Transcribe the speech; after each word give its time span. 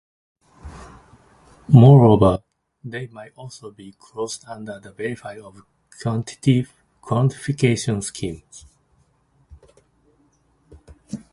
Moreover, 1.67 2.41
they 2.83 3.05
might 3.05 3.33
also 3.35 3.69
be 3.69 3.93
closed 3.99 4.43
under 4.47 4.81
a 4.83 4.91
variety 4.91 5.39
of 5.39 5.61
quantification 6.01 8.01
schemes. 8.03 8.65